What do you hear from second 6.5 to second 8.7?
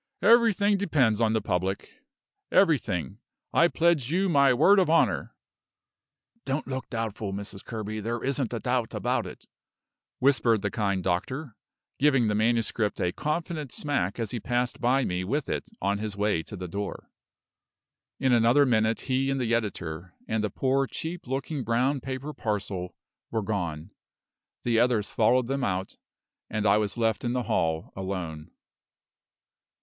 look doubtful, Mrs. Kerby; there isn't a